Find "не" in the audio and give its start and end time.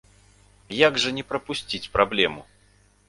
1.17-1.23